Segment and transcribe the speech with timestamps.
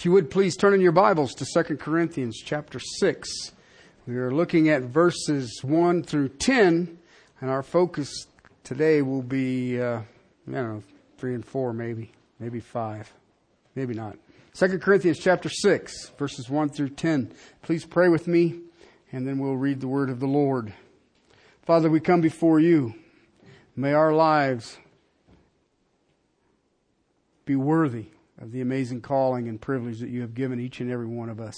[0.00, 3.52] If you would please turn in your Bibles to 2 Corinthians chapter 6.
[4.06, 6.98] We are looking at verses 1 through 10,
[7.42, 8.26] and our focus
[8.64, 10.82] today will be, uh, I don't know,
[11.18, 13.12] 3 and 4 maybe, maybe 5,
[13.74, 14.16] maybe not.
[14.54, 17.34] 2 Corinthians chapter 6, verses 1 through 10.
[17.60, 18.58] Please pray with me,
[19.12, 20.72] and then we'll read the word of the Lord.
[21.60, 22.94] Father, we come before you.
[23.76, 24.78] May our lives
[27.44, 28.06] be worthy
[28.40, 31.40] of the amazing calling and privilege that you have given each and every one of
[31.40, 31.56] us.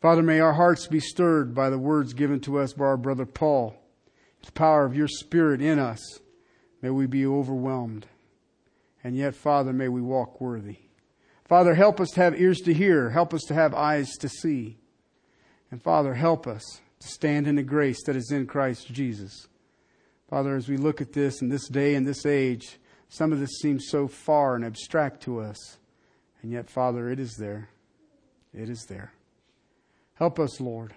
[0.00, 3.26] Father, may our hearts be stirred by the words given to us by our brother
[3.26, 3.74] Paul.
[4.44, 6.00] The power of your Spirit in us.
[6.80, 8.06] May we be overwhelmed.
[9.04, 10.78] And yet, Father, may we walk worthy.
[11.44, 13.10] Father, help us to have ears to hear.
[13.10, 14.78] Help us to have eyes to see.
[15.70, 16.62] And Father, help us
[17.00, 19.48] to stand in the grace that is in Christ Jesus.
[20.28, 22.78] Father, as we look at this in this day and this age,
[23.12, 25.76] some of this seems so far and abstract to us.
[26.40, 27.68] And yet, Father, it is there.
[28.54, 29.12] It is there.
[30.14, 30.94] Help us, Lord.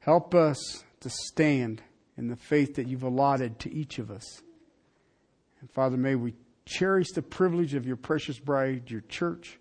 [0.00, 1.80] Help us to stand
[2.18, 4.42] in the faith that you've allotted to each of us.
[5.62, 6.34] And Father, may we
[6.66, 9.58] cherish the privilege of your precious bride, your church.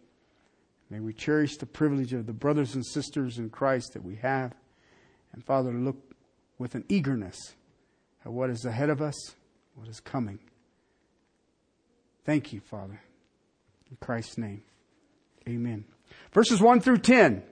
[0.89, 4.53] May we cherish the privilege of the brothers and sisters in Christ that we have.
[5.31, 6.13] And Father, look
[6.57, 7.37] with an eagerness
[8.25, 9.15] at what is ahead of us,
[9.75, 10.39] what is coming.
[12.25, 13.01] Thank you, Father.
[13.89, 14.63] In Christ's name.
[15.47, 15.85] Amen.
[16.31, 17.43] Verses 1 through 10.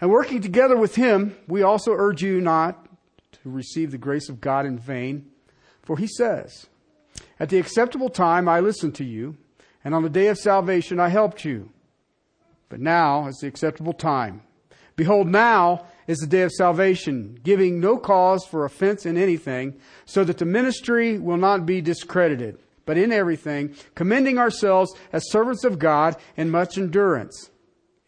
[0.00, 2.86] And working together with him, we also urge you not
[3.32, 5.30] to receive the grace of God in vain.
[5.82, 6.66] For he says,
[7.38, 9.36] At the acceptable time I listened to you,
[9.84, 11.70] and on the day of salvation I helped you.
[12.68, 14.42] But now is the acceptable time.
[14.96, 19.74] Behold, now is the day of salvation, giving no cause for offense in anything,
[20.04, 25.64] so that the ministry will not be discredited but in everything, commending ourselves as servants
[25.64, 27.50] of God in much endurance,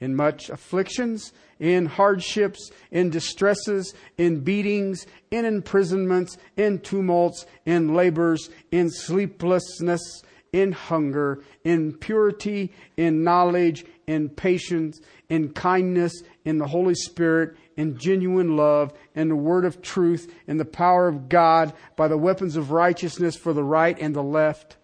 [0.01, 8.51] in much afflictions, in hardships, in distresses, in beatings, in imprisonments, in tumults, in labors,
[8.71, 10.23] in sleeplessness,
[10.53, 17.99] in hunger, in purity, in knowledge, in patience, in kindness, in the Holy Spirit, in
[17.99, 22.57] genuine love, in the word of truth, in the power of God, by the weapons
[22.57, 24.77] of righteousness for the right and the left,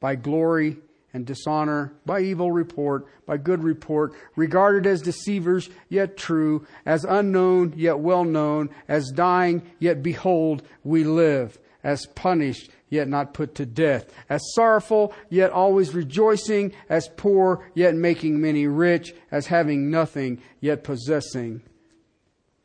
[0.00, 0.76] by glory
[1.12, 7.72] and dishonor, by evil report, by good report, regarded as deceivers, yet true, as unknown,
[7.76, 13.66] yet well known, as dying, yet behold, we live, as punished, yet not put to
[13.66, 20.40] death, as sorrowful, yet always rejoicing, as poor, yet making many rich, as having nothing,
[20.60, 21.60] yet possessing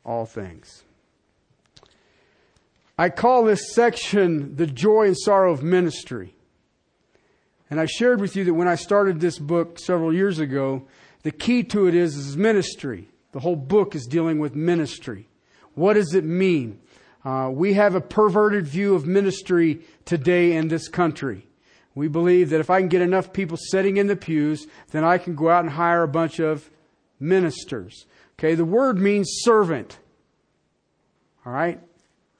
[0.04, 0.84] all things.
[2.96, 6.34] I call this section the joy and sorrow of ministry.
[7.70, 10.86] And I shared with you that when I started this book several years ago,
[11.22, 13.08] the key to it is, is ministry.
[13.32, 15.28] The whole book is dealing with ministry.
[15.74, 16.80] What does it mean?
[17.24, 21.46] Uh, we have a perverted view of ministry today in this country.
[21.94, 25.18] We believe that if I can get enough people sitting in the pews, then I
[25.18, 26.70] can go out and hire a bunch of
[27.18, 28.06] ministers.
[28.38, 29.98] Okay, the word means servant.
[31.44, 31.80] All right?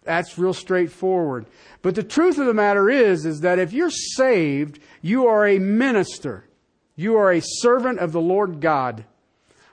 [0.02, 1.46] That's real straightforward.
[1.82, 5.58] But the truth of the matter is, is that if you're saved, you are a
[5.58, 6.46] minister.
[6.96, 9.04] You are a servant of the Lord God.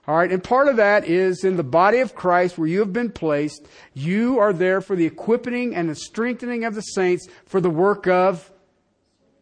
[0.07, 2.93] All right, and part of that is in the body of Christ where you have
[2.93, 3.67] been placed.
[3.93, 8.07] You are there for the equipping and the strengthening of the saints for the work
[8.07, 8.49] of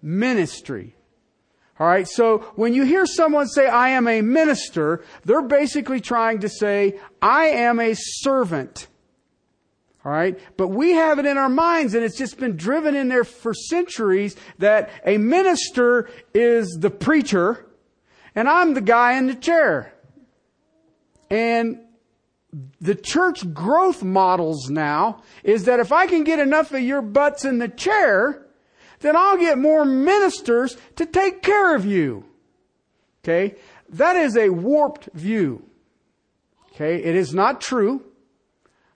[0.01, 0.95] ministry.
[1.79, 6.39] All right, so when you hear someone say, I am a minister, they're basically trying
[6.39, 8.87] to say, I am a servant.
[10.03, 13.09] All right, but we have it in our minds and it's just been driven in
[13.09, 17.65] there for centuries that a minister is the preacher
[18.35, 19.94] and I'm the guy in the chair.
[21.35, 21.81] And
[22.79, 27.43] the church growth models now is that if I can get enough of your butts
[27.43, 28.47] in the chair,
[29.01, 32.23] then I'll get more ministers to take care of you.
[33.21, 33.55] Okay?
[33.89, 35.65] That is a warped view.
[36.71, 37.03] Okay?
[37.03, 38.01] It is not true.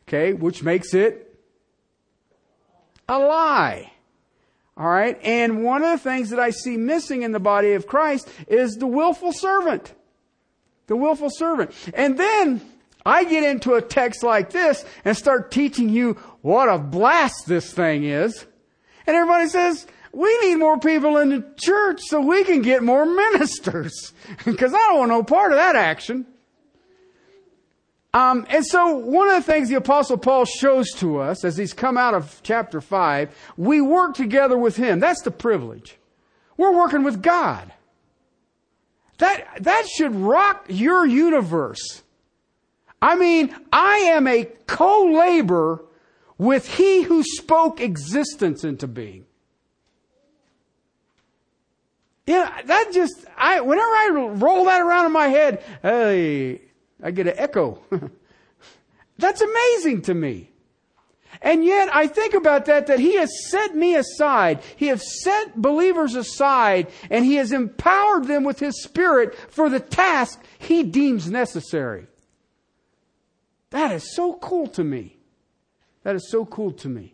[0.07, 0.31] Okay?
[0.31, 1.37] Which makes it
[3.09, 3.91] a lie.
[4.77, 5.19] All right?
[5.23, 8.77] And one of the things that I see missing in the body of Christ is
[8.77, 9.93] the willful servant.
[10.89, 11.71] The willful servant.
[11.93, 12.61] And then
[13.05, 17.71] I get into a text like this and start teaching you what a blast this
[17.71, 18.47] thing is.
[19.05, 23.05] And everybody says, we need more people in the church so we can get more
[23.31, 24.13] ministers.
[24.45, 26.25] Because I don't want no part of that action.
[28.11, 31.73] Um, and so one of the things the apostle Paul shows to us as he's
[31.73, 34.99] come out of chapter five, we work together with him.
[34.99, 35.97] That's the privilege.
[36.57, 37.73] We're working with God.
[39.19, 42.03] That, that should rock your universe.
[43.01, 45.81] I mean, I am a co-laborer
[46.37, 49.25] with he who spoke existence into being.
[52.25, 56.61] Yeah, that just, I, whenever I roll that around in my head, hey,
[57.01, 57.81] I get an echo.
[59.17, 60.51] That's amazing to me.
[61.41, 64.61] And yet I think about that, that He has set me aside.
[64.75, 69.79] He has set believers aside and He has empowered them with His Spirit for the
[69.79, 72.07] task He deems necessary.
[73.69, 75.17] That is so cool to me.
[76.03, 77.13] That is so cool to me.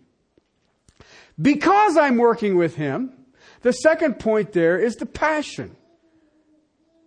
[1.39, 3.11] Because I'm working with Him,
[3.61, 5.75] the second point there is the passion.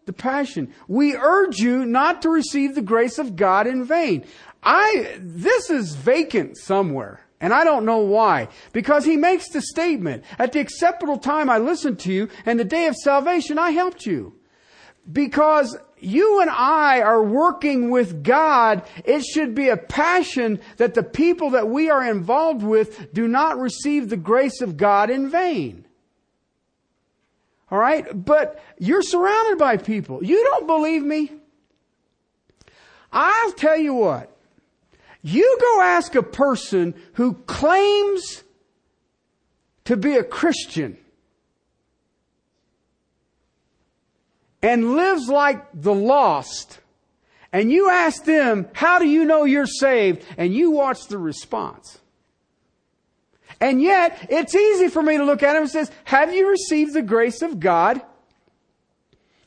[0.09, 0.73] The passion.
[0.89, 4.25] We urge you not to receive the grace of God in vain.
[4.63, 7.21] I, this is vacant somewhere.
[7.43, 8.49] And I don't know why.
[8.73, 12.65] Because he makes the statement, at the acceptable time I listened to you, and the
[12.65, 14.33] day of salvation I helped you.
[15.13, 21.03] Because you and I are working with God, it should be a passion that the
[21.03, 25.85] people that we are involved with do not receive the grace of God in vain.
[27.71, 28.07] All right?
[28.25, 30.25] But you're surrounded by people.
[30.25, 31.33] You don't believe me?
[33.13, 34.35] I'll tell you what.
[35.23, 38.43] You go ask a person who claims
[39.85, 40.97] to be a Christian
[44.63, 46.81] and lives like the lost,
[47.53, 50.25] and you ask them, How do you know you're saved?
[50.37, 51.99] And you watch the response.
[53.61, 56.95] And yet, it's easy for me to look at him and says, Have you received
[56.95, 58.01] the grace of God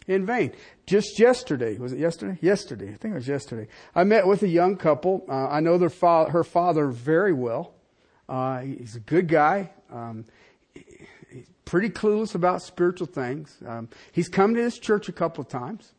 [0.08, 0.54] in vain?
[0.86, 2.38] Just yesterday, was it yesterday?
[2.42, 3.68] Yesterday, I think it was yesterday.
[3.96, 5.26] I met with a young couple.
[5.30, 7.74] Uh, I know their fa- her father very well.
[8.28, 9.72] Uh, he's a good guy.
[9.90, 10.26] Um,
[10.74, 13.58] he's pretty clueless about spiritual things.
[13.66, 15.94] Um, he's come to this church a couple of times.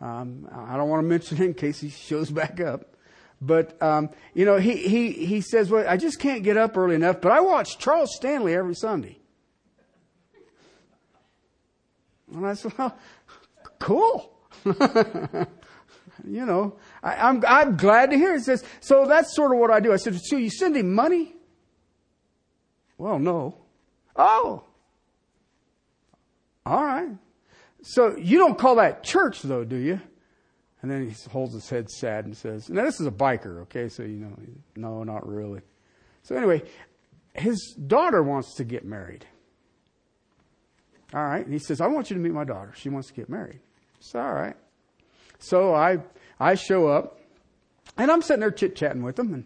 [0.00, 2.93] Um, I don't want to mention it in case he shows back up.
[3.40, 6.94] But um, you know, he he he says, "Well, I just can't get up early
[6.94, 9.18] enough." But I watch Charles Stanley every Sunday.
[12.32, 12.96] And I said, "Well,
[13.78, 14.30] cool."
[14.64, 18.44] you know, I, am I'm, I'm glad to hear it.
[18.44, 19.92] Says, so that's sort of what I do.
[19.92, 21.34] I said, so you send him money?
[22.96, 23.58] Well, no.
[24.16, 24.64] Oh.
[26.64, 27.10] All right.
[27.82, 30.00] So you don't call that church though, do you?
[30.84, 33.88] And then he holds his head sad and says, now this is a biker, okay?
[33.88, 34.36] So, you know,
[34.76, 35.62] no, not really.
[36.24, 36.62] So anyway,
[37.32, 39.24] his daughter wants to get married.
[41.14, 41.42] All right.
[41.42, 42.74] And he says, I want you to meet my daughter.
[42.76, 43.60] She wants to get married.
[43.98, 44.56] It's all right.
[45.38, 46.00] So I,
[46.38, 47.18] I show up
[47.96, 49.44] and I'm sitting there chit chatting with them and,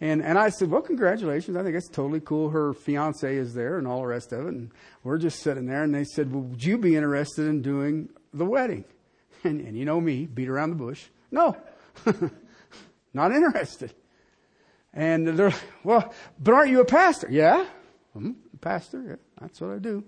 [0.00, 1.56] and, and I said, well, congratulations.
[1.56, 2.50] I think it's totally cool.
[2.50, 4.54] Her fiance is there and all the rest of it.
[4.54, 4.72] And
[5.04, 8.44] we're just sitting there and they said, well, would you be interested in doing the
[8.44, 8.84] wedding?
[9.44, 11.02] And, and you know me, beat around the bush.
[11.30, 11.56] No,
[13.14, 13.94] not interested.
[14.92, 17.28] And they're well, but aren't you a pastor?
[17.30, 17.64] Yeah,
[18.14, 19.02] I'm a pastor.
[19.02, 20.04] Yeah, that's what I do.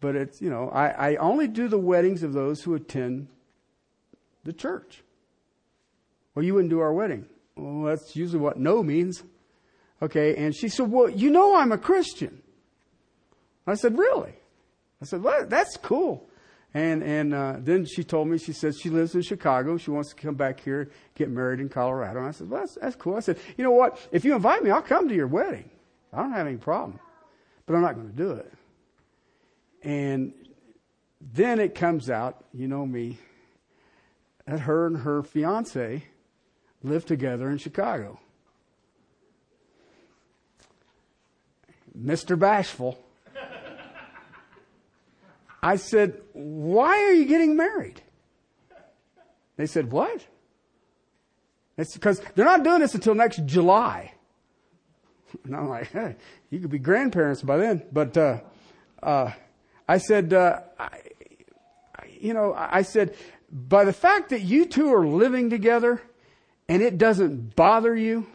[0.00, 3.28] But it's, you know, I, I only do the weddings of those who attend
[4.44, 5.02] the church.
[6.34, 7.26] Well, you wouldn't do our wedding.
[7.56, 9.24] Well, that's usually what no means.
[10.00, 12.42] Okay, and she said, well, you know I'm a Christian.
[13.66, 14.34] I said, really?
[15.02, 16.27] I said, well, that's cool.
[16.74, 19.78] And, and uh, then she told me, she said she lives in Chicago.
[19.78, 22.18] She wants to come back here, get married in Colorado.
[22.20, 23.16] And I said, well, that's, that's cool.
[23.16, 23.98] I said, you know what?
[24.12, 25.70] If you invite me, I'll come to your wedding.
[26.12, 27.00] I don't have any problem.
[27.66, 28.52] But I'm not going to do it.
[29.82, 30.32] And
[31.20, 33.18] then it comes out, you know me,
[34.46, 36.04] that her and her fiance
[36.82, 38.18] live together in Chicago.
[41.98, 42.38] Mr.
[42.38, 42.98] Bashful.
[45.62, 48.00] I said, Why are you getting married?
[49.56, 50.26] They said, What?
[51.76, 54.12] It's because they're not doing this until next July.
[55.44, 56.16] And I'm like, Hey,
[56.48, 57.82] you could be grandparents by then.
[57.92, 58.40] But uh,
[59.02, 59.32] uh,
[59.86, 61.00] I said, uh, I,
[62.18, 63.14] you know, I said,
[63.50, 66.02] by the fact that you two are living together
[66.68, 68.26] and it doesn't bother you,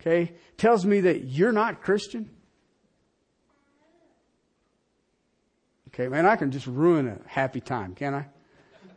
[0.00, 2.30] okay, tells me that you're not Christian.
[5.98, 8.26] Okay, man, I can just ruin a happy time, can I?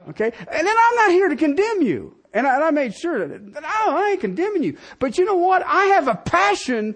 [0.10, 2.16] Okay, and then I'm not here to condemn you.
[2.32, 4.78] And I, and I made sure that, oh, I ain't condemning you.
[5.00, 5.64] But you know what?
[5.66, 6.96] I have a passion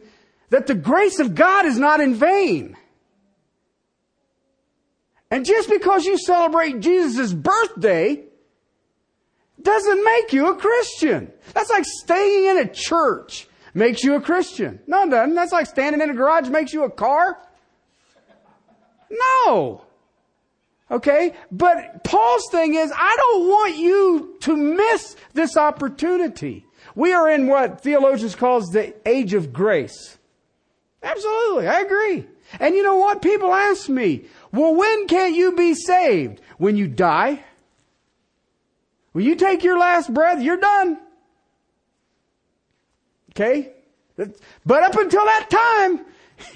[0.51, 2.77] that the grace of God is not in vain.
[5.31, 8.25] And just because you celebrate Jesus' birthday
[9.59, 11.31] doesn't make you a Christian.
[11.53, 14.79] That's like staying in a church makes you a Christian.
[14.85, 15.33] No, it doesn't.
[15.33, 17.39] That's like standing in a garage makes you a car.
[19.09, 19.84] No.
[20.91, 21.33] Okay?
[21.51, 26.65] But Paul's thing is, I don't want you to miss this opportunity.
[26.95, 30.17] We are in what theologians calls the age of grace.
[31.01, 32.25] Absolutely, I agree.
[32.59, 33.21] And you know what?
[33.21, 36.41] People ask me, well, when can't you be saved?
[36.57, 37.43] When you die?
[39.11, 40.99] When you take your last breath, you're done.
[43.31, 43.73] Okay?
[44.17, 46.05] But up until that time,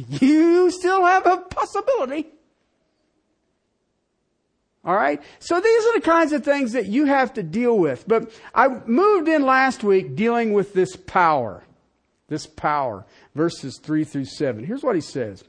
[0.21, 2.27] you still have a possibility.
[4.85, 5.21] All right?
[5.39, 8.07] So these are the kinds of things that you have to deal with.
[8.07, 11.63] But I moved in last week dealing with this power.
[12.27, 13.05] This power.
[13.35, 14.63] Verses 3 through 7.
[14.63, 15.43] Here's what he says.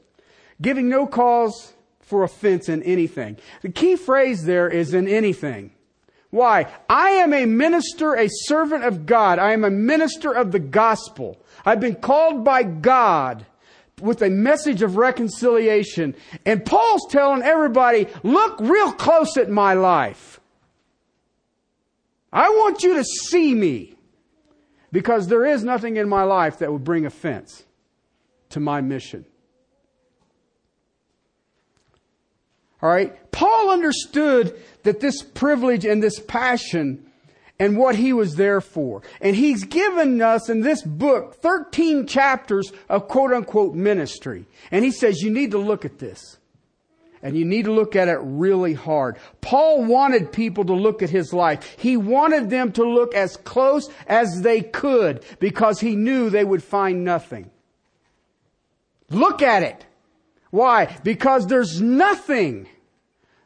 [0.61, 3.37] Giving no cause for offense in anything.
[3.61, 5.71] The key phrase there is in anything.
[6.29, 6.67] Why?
[6.89, 9.39] I am a minister, a servant of God.
[9.39, 11.37] I am a minister of the gospel.
[11.65, 13.45] I've been called by God
[14.01, 16.15] with a message of reconciliation.
[16.45, 20.39] And Paul's telling everybody, look real close at my life.
[22.33, 23.95] I want you to see me
[24.91, 27.63] because there is nothing in my life that would bring offense
[28.49, 29.25] to my mission.
[32.81, 33.31] All right.
[33.31, 37.10] Paul understood that this privilege and this passion
[37.61, 39.03] and what he was there for.
[39.21, 44.47] And he's given us in this book 13 chapters of quote unquote ministry.
[44.71, 46.39] And he says, you need to look at this.
[47.21, 49.17] And you need to look at it really hard.
[49.41, 51.75] Paul wanted people to look at his life.
[51.77, 56.63] He wanted them to look as close as they could because he knew they would
[56.63, 57.51] find nothing.
[59.11, 59.85] Look at it.
[60.49, 60.97] Why?
[61.03, 62.67] Because there's nothing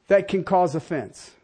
[0.07, 1.34] that can cause offense.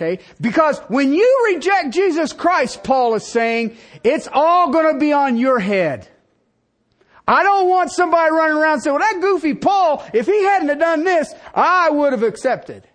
[0.00, 0.22] Okay?
[0.40, 5.58] Because when you reject Jesus Christ, Paul is saying, it's all gonna be on your
[5.58, 6.08] head.
[7.28, 10.78] I don't want somebody running around saying, well, that goofy Paul, if he hadn't have
[10.78, 12.88] done this, I would have accepted.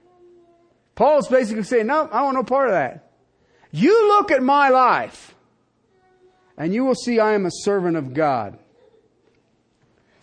[0.95, 3.11] Paul's basically saying, no, I want no part of that.
[3.71, 5.35] You look at my life,
[6.57, 8.57] and you will see I am a servant of God.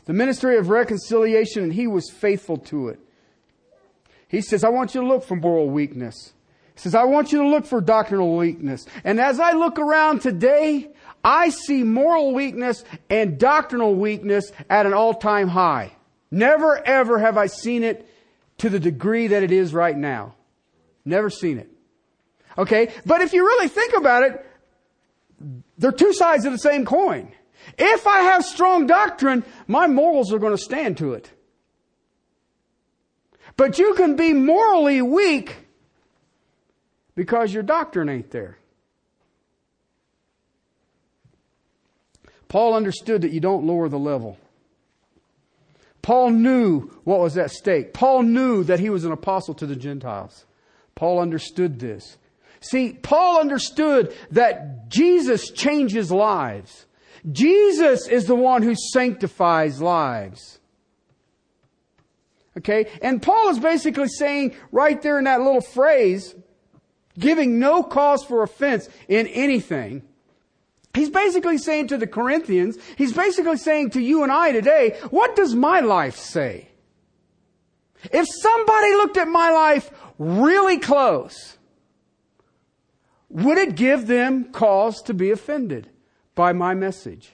[0.07, 2.99] The ministry of reconciliation, and he was faithful to it.
[4.27, 6.33] He says, I want you to look for moral weakness.
[6.75, 8.87] He says, I want you to look for doctrinal weakness.
[9.05, 10.91] And as I look around today,
[11.23, 15.93] I see moral weakness and doctrinal weakness at an all-time high.
[16.31, 18.09] Never ever have I seen it
[18.59, 20.35] to the degree that it is right now.
[21.05, 21.69] Never seen it.
[22.57, 22.93] Okay?
[23.05, 24.47] But if you really think about it,
[25.77, 27.33] they're two sides of the same coin.
[27.79, 31.31] If I have strong doctrine, my morals are going to stand to it.
[33.57, 35.55] But you can be morally weak
[37.15, 38.59] because your doctrine ain't there.
[42.49, 44.39] Paul understood that you don't lower the level.
[46.03, 47.95] Paul knew what was at stake.
[47.95, 50.45] Paul knew that he was an apostle to the Gentiles.
[50.95, 52.19] Paul understood this.
[52.61, 56.87] See, Paul understood that Jesus changes lives.
[57.31, 60.59] Jesus is the one who sanctifies lives.
[62.59, 62.87] Okay?
[63.01, 66.35] And Paul is basically saying right there in that little phrase,
[67.19, 70.03] giving no cause for offense in anything.
[70.95, 75.37] He's basically saying to the Corinthians, he's basically saying to you and I today, what
[75.37, 76.69] does my life say?
[78.11, 81.57] If somebody looked at my life really close,
[83.31, 85.89] would it give them cause to be offended
[86.35, 87.33] by my message?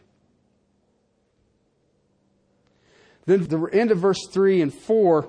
[3.26, 5.28] Then the end of verse 3 and 4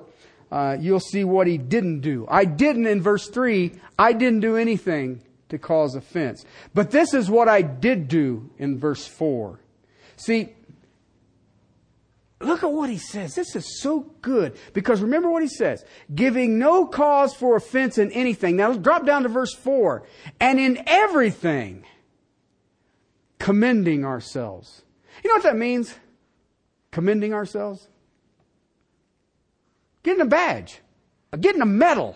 [0.52, 2.26] uh, you'll see what he didn't do.
[2.30, 6.46] I didn't, in verse 3, I didn't do anything to cause offense.
[6.74, 9.60] But this is what I did do in verse 4.
[10.16, 10.50] See,
[12.40, 13.36] look at what he says.
[13.36, 14.58] This is so good.
[14.74, 18.56] Because remember what he says giving no cause for offense in anything.
[18.56, 20.04] Now drop down to verse 4.
[20.40, 21.86] And in everything,
[23.38, 24.84] commending ourselves.
[25.24, 25.96] You know what that means?
[26.92, 27.88] Commending ourselves?
[30.04, 30.80] Getting a badge,
[31.40, 32.16] getting a medal.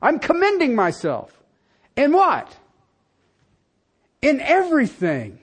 [0.00, 1.42] I'm commending myself.
[1.96, 2.56] In what?
[4.22, 5.38] In everything.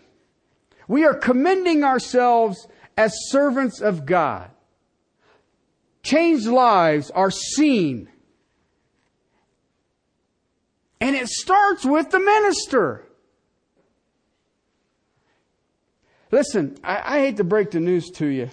[0.88, 4.50] We are commending ourselves as servants of God.
[6.04, 8.10] Changed lives are seen.
[11.00, 13.06] And it starts with the minister.
[16.32, 18.50] Listen, I, I hate to break the news to you.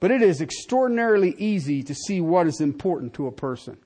[0.00, 3.76] But it is extraordinarily easy to see what is important to a person.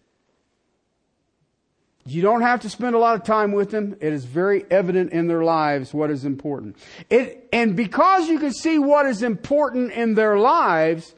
[2.07, 3.97] You don't have to spend a lot of time with them.
[4.01, 6.77] It is very evident in their lives what is important.
[7.09, 11.15] It, and because you can see what is important in their lives,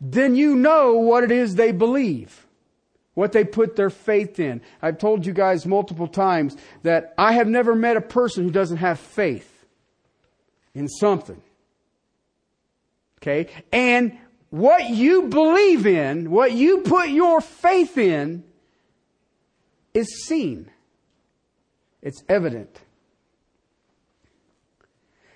[0.00, 2.46] then you know what it is they believe.
[3.14, 4.62] What they put their faith in.
[4.80, 8.78] I've told you guys multiple times that I have never met a person who doesn't
[8.78, 9.66] have faith
[10.72, 11.42] in something.
[13.18, 13.50] Okay?
[13.72, 14.18] And
[14.52, 18.44] what you believe in, what you put your faith in,
[19.94, 20.70] is seen.
[22.02, 22.78] It's evident.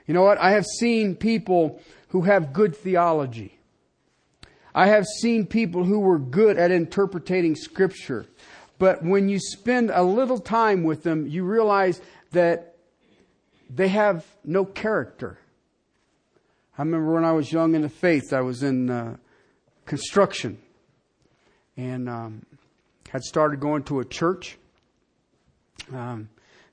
[0.06, 0.37] You know what?
[0.37, 3.58] I have seen people who have good theology.
[4.75, 8.26] I have seen people who were good at interpreting scripture.
[8.78, 12.76] But when you spend a little time with them, you realize that
[13.70, 15.38] they have no character.
[16.78, 19.16] I remember when I was young in the faith, I was in uh,
[19.87, 20.59] construction
[21.76, 22.47] and um,
[23.11, 24.59] had started going to a church.
[25.92, 26.28] Um,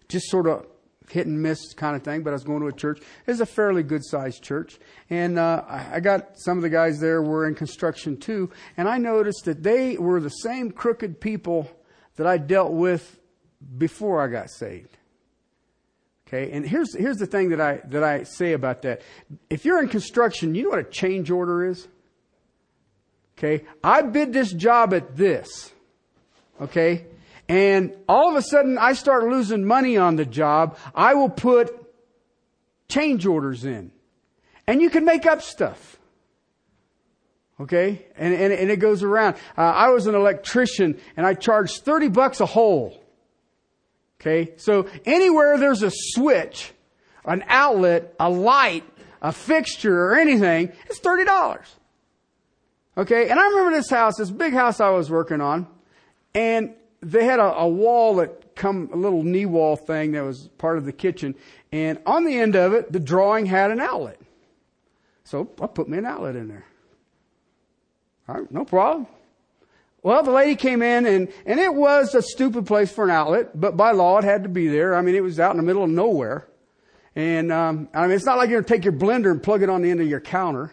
[0.10, 0.65] just sort of
[1.10, 3.00] hit and miss kind of thing, but I was going to a church.
[3.00, 4.77] It was a fairly good sized church.
[5.10, 8.50] And uh, I got some of the guys there were in construction too.
[8.77, 11.69] And I noticed that they were the same crooked people
[12.15, 13.19] that I dealt with
[13.77, 14.98] before I got saved.
[16.33, 19.03] Okay, and here's here's the thing that I that I say about that.
[19.51, 21.87] If you're in construction, you know what a change order is?
[23.37, 25.71] Okay, I bid this job at this.
[26.59, 27.05] Okay,
[27.47, 31.69] and all of a sudden I start losing money on the job, I will put
[32.89, 33.91] change orders in.
[34.65, 36.00] And you can make up stuff.
[37.59, 38.07] Okay?
[38.15, 39.35] And, and, and it goes around.
[39.57, 43.02] Uh, I was an electrician and I charged 30 bucks a hole.
[44.25, 44.53] Okay?
[44.55, 46.72] So anywhere there's a switch,
[47.25, 48.86] an outlet, a light,
[49.22, 51.59] a fixture or anything, it's $30.
[52.98, 53.29] Okay?
[53.29, 55.68] And I remember this house, this big house I was working on,
[56.33, 60.48] and they had a, a wall that come, a little knee wall thing that was
[60.57, 61.36] part of the kitchen.
[61.74, 64.20] And on the end of it, the drawing had an outlet.
[65.25, 66.66] So I put me an outlet in there.
[68.29, 69.07] All right, no problem.
[70.03, 73.59] Well, the lady came in and, and it was a stupid place for an outlet,
[73.59, 74.96] but by law it had to be there.
[74.96, 76.48] I mean, it was out in the middle of nowhere.
[77.16, 79.63] And, um, I mean, it's not like you're going to take your blender and plug
[79.63, 80.72] it on the end of your counter.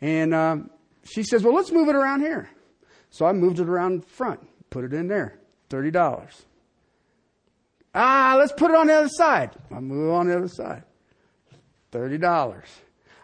[0.00, 0.70] And, um,
[1.04, 2.48] she says, well, let's move it around here.
[3.10, 4.40] So I moved it around front.
[4.70, 5.38] Put it in there.
[5.70, 6.44] $30.
[7.94, 9.50] Ah, let's put it on the other side.
[9.70, 10.82] I move it on the other side.
[11.92, 12.62] $30.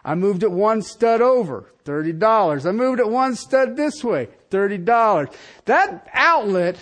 [0.03, 1.69] I moved it one stud over.
[1.85, 2.65] $30.
[2.65, 4.29] I moved it one stud this way.
[4.51, 5.33] $30.
[5.65, 6.77] That outlet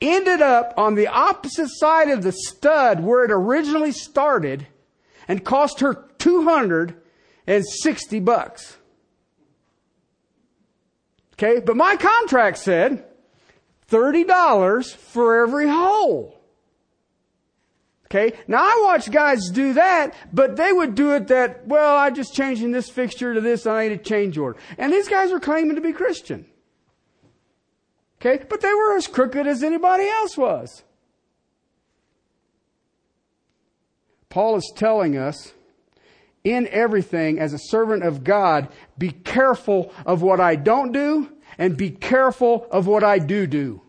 [0.00, 4.66] ended up on the opposite side of the stud where it originally started
[5.26, 8.76] and cost her 260 bucks.
[11.34, 13.06] Okay, but my contract said
[13.90, 16.34] $30 for every hole.
[18.14, 18.36] Okay.
[18.46, 22.32] Now I watch guys do that, but they would do it that, well, I'm just
[22.32, 24.56] changing this fixture to this, I need a change order.
[24.78, 26.46] And these guys are claiming to be Christian.
[28.24, 28.44] Okay.
[28.48, 30.82] But they were as crooked as anybody else was.
[34.28, 35.52] Paul is telling us
[36.42, 41.76] in everything as a servant of God, be careful of what I don't do and
[41.76, 43.80] be careful of what I do do.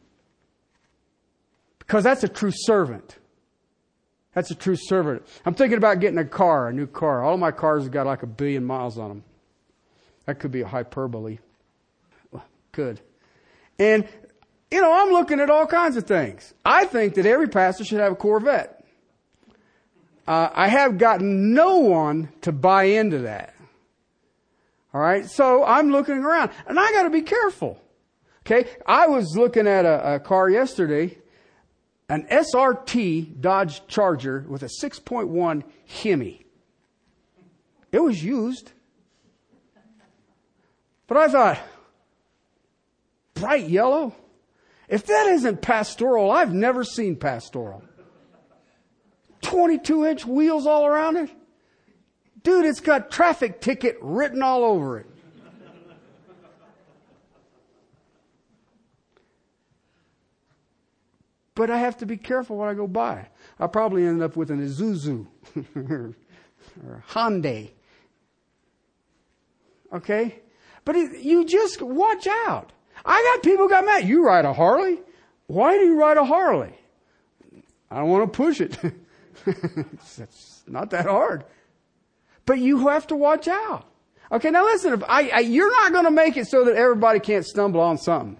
[1.79, 3.17] Because that's a true servant.
[4.33, 5.25] That's a true servant.
[5.45, 7.23] I'm thinking about getting a car, a new car.
[7.23, 9.23] All my cars have got like a billion miles on them.
[10.25, 11.39] That could be a hyperbole.
[12.71, 12.99] Good.
[13.79, 14.07] And,
[14.71, 16.53] you know, I'm looking at all kinds of things.
[16.63, 18.83] I think that every pastor should have a Corvette.
[20.27, 23.53] Uh, I have gotten no one to buy into that.
[24.93, 25.29] All right.
[25.29, 27.79] So I'm looking around and I got to be careful.
[28.45, 28.69] Okay.
[28.87, 31.17] I was looking at a, a car yesterday
[32.09, 36.45] an SRT Dodge Charger with a 6.1 Hemi.
[37.91, 38.71] It was used.
[41.07, 41.59] But I thought,
[43.33, 44.13] bright yellow?
[44.87, 47.83] If that isn't pastoral, I've never seen pastoral.
[49.41, 51.29] 22 inch wheels all around it?
[52.43, 55.07] Dude, it's got traffic ticket written all over it.
[61.55, 63.29] But I have to be careful what I go buy.
[63.59, 65.25] I'll probably end up with an Isuzu
[65.75, 66.15] or
[66.85, 67.71] a Hyundai.
[69.93, 70.41] Okay?
[70.83, 72.73] But it, you just watch out.
[73.05, 74.07] I got people got mad.
[74.07, 74.99] You ride a Harley?
[75.47, 76.73] Why do you ride a Harley?
[77.91, 78.77] I don't want to push it.
[79.45, 81.45] it's not that hard.
[82.45, 83.85] But you have to watch out.
[84.31, 87.45] Okay, now listen, I, I, you're not going to make it so that everybody can't
[87.45, 88.37] stumble on something.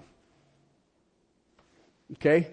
[2.14, 2.48] Okay?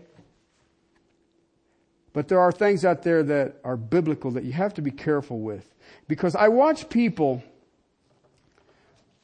[2.12, 5.40] But there are things out there that are biblical that you have to be careful
[5.40, 5.74] with.
[6.08, 7.42] Because I watch people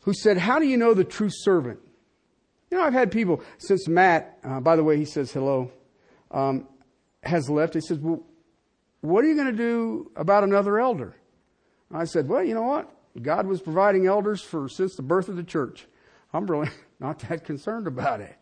[0.01, 1.81] who said, How do you know the true servant?
[2.71, 5.71] You know, I've had people, since Matt, uh, by the way, he says hello,
[6.31, 6.69] um,
[7.23, 8.23] has left, he says, Well,
[9.01, 11.17] what are you going to do about another elder?
[11.91, 12.91] I said, Well, you know what?
[13.23, 15.87] God was providing elders for since the birth of the church.
[16.33, 18.37] I'm really not that concerned about it.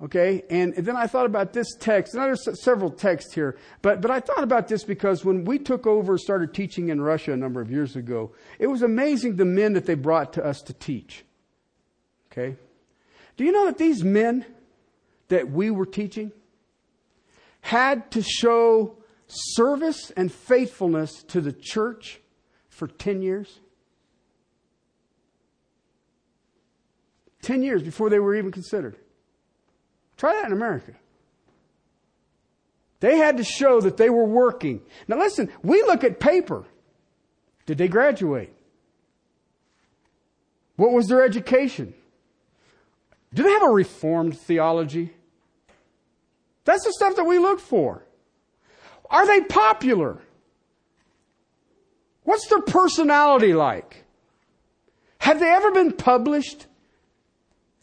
[0.00, 4.00] Okay, and, and then I thought about this text, and there's several texts here, but,
[4.00, 7.32] but I thought about this because when we took over and started teaching in Russia
[7.32, 10.62] a number of years ago, it was amazing the men that they brought to us
[10.62, 11.24] to teach.
[12.38, 12.56] Okay?
[13.36, 14.44] Do you know that these men
[15.28, 16.32] that we were teaching
[17.60, 18.96] had to show
[19.26, 22.20] service and faithfulness to the church
[22.68, 23.60] for 10 years?
[27.42, 28.96] 10 years before they were even considered.
[30.16, 30.92] Try that in America.
[33.00, 34.82] They had to show that they were working.
[35.06, 36.64] Now listen, we look at paper.
[37.66, 38.52] Did they graduate?
[40.76, 41.94] What was their education?
[43.34, 45.12] Do they have a reformed theology?
[46.64, 48.04] That's the stuff that we look for.
[49.10, 50.18] Are they popular?
[52.24, 54.04] What's their personality like?
[55.18, 56.66] Have they ever been published?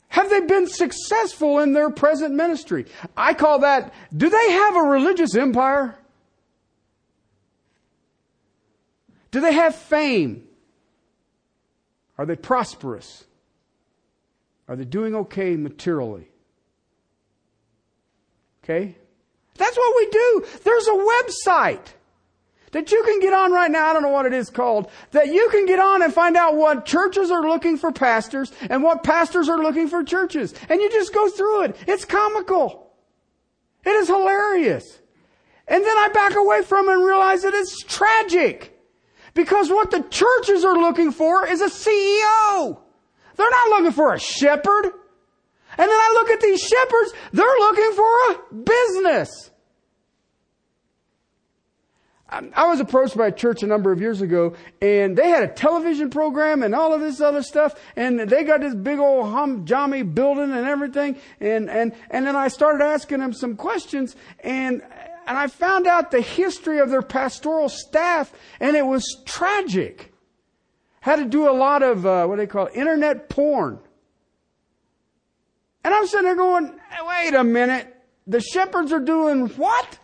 [0.10, 2.86] Have they been successful in their present ministry?
[3.17, 5.97] I call that, do they have a religious empire?
[9.31, 10.47] Do they have fame?
[12.17, 13.25] Are they prosperous?
[14.67, 16.28] Are they doing okay materially?
[18.63, 18.95] Okay?
[19.58, 20.45] That's what we do.
[20.63, 21.93] There's a website
[22.71, 23.88] that you can get on right now.
[23.88, 24.89] I don't know what it is called.
[25.12, 28.84] That you can get on and find out what churches are looking for pastors and
[28.84, 30.54] what pastors are looking for churches.
[30.67, 31.78] And you just go through it.
[31.88, 32.91] It's comical.
[33.86, 34.99] It is hilarious.
[35.67, 38.78] And then I back away from it and realize that it's tragic.
[39.34, 42.82] Because what the churches are looking for is a CEO.
[43.35, 44.85] They're not looking for a shepherd.
[45.77, 49.51] And then I look at these shepherds, they're looking for a business.
[52.29, 55.43] Um, I was approached by a church a number of years ago, and they had
[55.43, 59.29] a television program and all of this other stuff, and they got this big old
[59.29, 64.15] hum jammy building and everything, and and and then I started asking them some questions,
[64.39, 64.81] and
[65.27, 70.11] and I found out the history of their pastoral staff, and it was tragic.
[71.05, 73.77] Had to do a lot of uh, what do they call it, internet porn,
[75.83, 76.73] and I'm sitting there going,
[77.07, 79.99] wait a minute, the shepherds are doing what?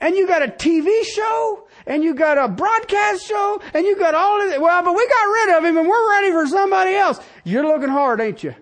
[0.00, 4.14] and you got a TV show, and you got a broadcast show, and you got
[4.14, 4.60] all of it.
[4.60, 7.18] Well, but we got rid of him and we're ready for somebody else.
[7.44, 8.54] You're looking hard, ain't you?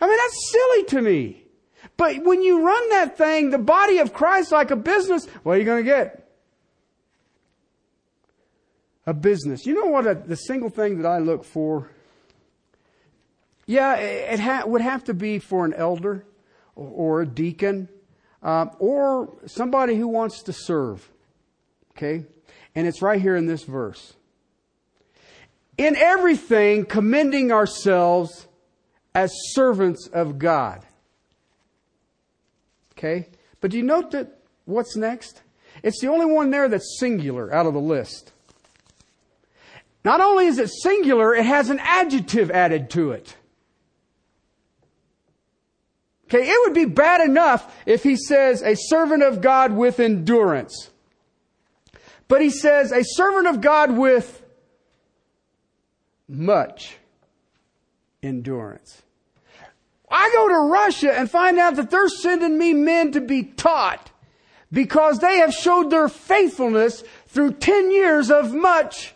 [0.00, 1.44] I mean, that's silly to me.
[1.96, 5.58] But when you run that thing, the body of Christ like a business, what are
[5.58, 6.19] you going to get?
[9.10, 9.66] A business.
[9.66, 11.90] You know what a, the single thing that I look for?
[13.66, 16.24] Yeah, it, ha- would have to be for an elder
[16.76, 17.88] or, or a deacon
[18.40, 21.10] uh, or somebody who wants to serve.
[21.96, 22.24] Okay?
[22.76, 24.14] And it's right here in this verse.
[25.76, 28.46] In everything, commending ourselves
[29.12, 30.86] as servants of God.
[32.92, 33.26] Okay?
[33.60, 35.42] But do you note that what's next?
[35.82, 38.34] It's the only one there that's singular out of the list.
[40.04, 43.36] Not only is it singular, it has an adjective added to it.
[46.24, 50.90] Okay, it would be bad enough if he says a servant of God with endurance.
[52.28, 54.40] But he says a servant of God with
[56.28, 56.96] much
[58.22, 59.02] endurance.
[60.08, 64.10] I go to Russia and find out that they're sending me men to be taught
[64.72, 69.14] because they have showed their faithfulness through 10 years of much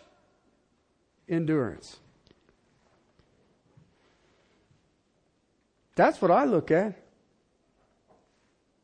[1.27, 1.97] endurance.
[5.95, 6.95] That's what I look at.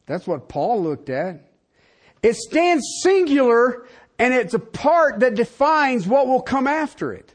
[0.05, 1.41] That's what Paul looked at.
[2.23, 3.85] It stands singular
[4.19, 7.33] and it's a part that defines what will come after it.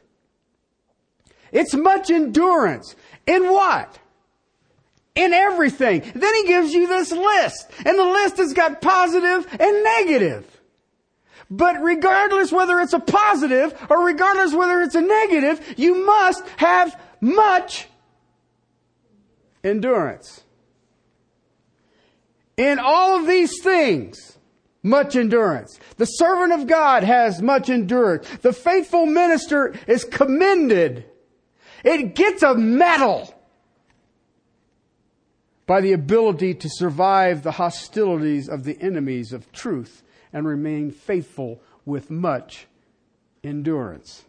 [1.51, 2.95] It's much endurance.
[3.25, 3.99] In what?
[5.15, 6.01] In everything.
[6.13, 7.71] Then he gives you this list.
[7.85, 10.56] And the list has got positive and negative.
[11.49, 16.99] But regardless whether it's a positive or regardless whether it's a negative, you must have
[17.21, 17.87] much
[19.63, 20.41] endurance.
[22.57, 24.37] In all of these things,
[24.83, 25.79] much endurance.
[25.97, 28.27] The servant of God has much endurance.
[28.41, 31.05] The faithful minister is commended.
[31.83, 33.33] It gets a medal
[35.65, 41.61] by the ability to survive the hostilities of the enemies of truth and remain faithful
[41.85, 42.67] with much
[43.43, 44.25] endurance.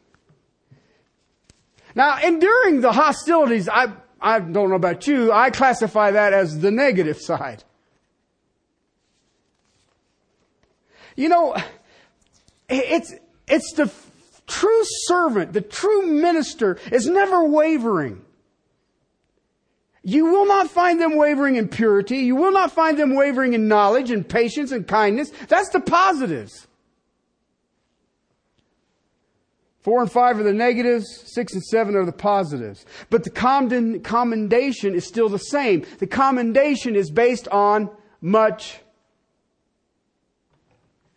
[1.95, 6.71] Now, enduring the hostilities, I, I don't know about you, I classify that as the
[6.71, 7.65] negative side.
[11.17, 11.57] You know,
[12.69, 13.15] it's,
[13.49, 13.91] it's the
[14.47, 18.25] true servant, the true minister is never wavering.
[20.09, 22.21] You will not find them wavering in purity.
[22.21, 25.31] You will not find them wavering in knowledge and patience and kindness.
[25.49, 26.67] That's the positives.
[29.81, 32.87] Four and five are the negatives, six and seven are the positives.
[33.11, 35.85] But the commendation is still the same.
[35.99, 37.91] The commendation is based on
[38.23, 38.79] much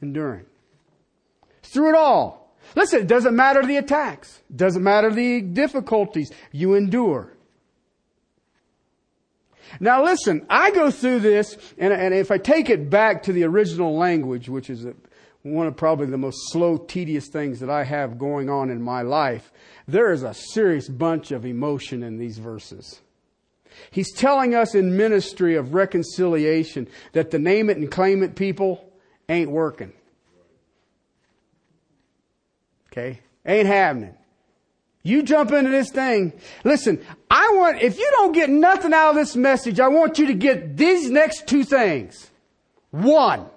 [0.01, 0.47] enduring.
[1.63, 2.57] Through it all.
[2.75, 4.41] Listen, it doesn't matter the attacks.
[4.49, 6.29] It doesn't matter the difficulties.
[6.51, 7.37] You endure.
[9.79, 13.43] Now listen, I go through this, and, and if I take it back to the
[13.43, 14.93] original language, which is a,
[15.43, 19.01] one of probably the most slow, tedious things that I have going on in my
[19.01, 19.51] life,
[19.87, 23.01] there is a serious bunch of emotion in these verses.
[23.89, 28.91] He's telling us in ministry of reconciliation that the name it and claim it people
[29.29, 29.93] ain't working.
[32.91, 33.21] Okay?
[33.45, 34.15] Ain't happening.
[35.03, 36.33] You jump into this thing.
[36.63, 40.27] Listen, I want, if you don't get nothing out of this message, I want you
[40.27, 42.29] to get these next two things.
[42.91, 43.47] One.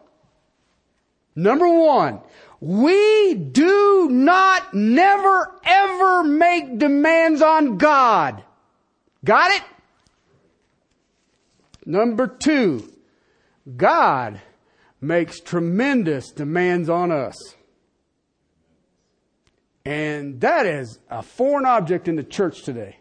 [1.37, 2.21] Number one.
[2.61, 8.43] We do not never ever make demands on God.
[9.23, 9.63] Got it?
[11.85, 12.91] Number two.
[13.77, 14.41] God
[14.99, 17.37] makes tremendous demands on us.
[19.85, 22.99] And that is a foreign object in the church today.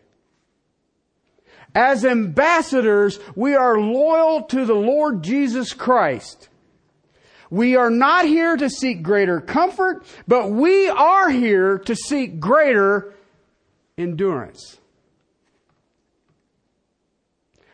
[1.76, 6.50] As ambassadors, we are loyal to the Lord Jesus Christ.
[7.50, 13.13] We are not here to seek greater comfort, but we are here to seek greater
[13.98, 14.78] endurance.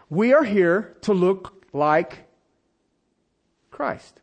[0.10, 2.28] We are here to look like
[3.72, 4.20] Christ.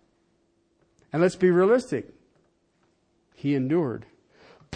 [1.13, 2.09] And let's be realistic.
[3.35, 4.07] He endured.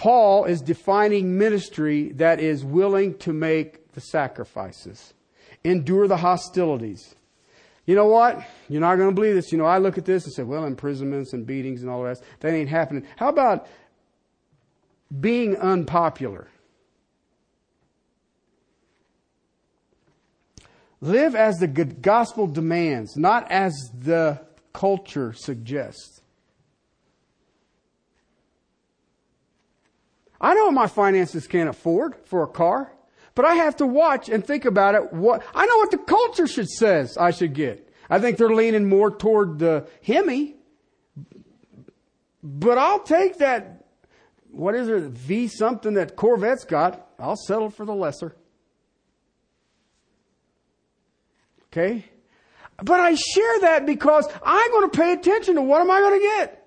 [0.00, 5.12] Paul is defining ministry that is willing to make the sacrifices,
[5.62, 7.14] endure the hostilities.
[7.84, 8.42] You know what?
[8.70, 9.52] You're not going to believe this.
[9.52, 12.06] You know, I look at this and say, well, imprisonments and beatings and all the
[12.06, 13.06] rest, that ain't happening.
[13.16, 13.66] How about
[15.20, 16.48] being unpopular?
[21.02, 24.40] Live as the gospel demands, not as the
[24.72, 26.19] culture suggests.
[30.40, 32.92] I know my finances can't afford for a car,
[33.34, 35.12] but I have to watch and think about it.
[35.12, 37.88] What I know what the culture should says I should get.
[38.08, 40.56] I think they're leaning more toward the Hemi,
[42.42, 43.84] but I'll take that.
[44.50, 45.04] What is it?
[45.04, 47.06] V something that Corvette's got.
[47.18, 48.34] I'll settle for the lesser.
[51.66, 52.04] Okay?
[52.82, 56.20] But I share that because I'm going to pay attention to what am I going
[56.20, 56.59] to get?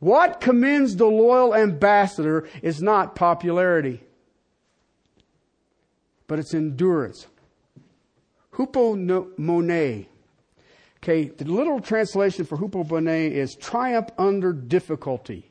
[0.00, 4.02] What commends the loyal ambassador is not popularity,
[6.26, 7.26] but it's endurance.
[8.54, 10.06] Hupomone.
[11.02, 15.50] Okay, the literal translation for hupomone is triumph under difficulty.